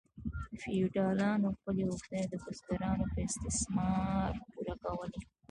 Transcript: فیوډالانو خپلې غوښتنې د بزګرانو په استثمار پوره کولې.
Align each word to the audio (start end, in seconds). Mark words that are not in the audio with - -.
فیوډالانو 0.61 1.47
خپلې 1.57 1.83
غوښتنې 1.89 2.25
د 2.29 2.33
بزګرانو 2.43 3.05
په 3.13 3.19
استثمار 3.27 4.31
پوره 4.51 4.75
کولې. 4.83 5.19